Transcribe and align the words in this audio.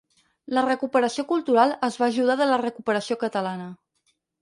La 0.57 0.63
recuperació 0.67 1.27
cultural 1.33 1.75
es 1.89 1.99
va 2.03 2.09
ajudar 2.09 2.41
de 2.43 2.51
la 2.55 2.61
recuperació 2.65 3.23
catalana. 3.29 3.73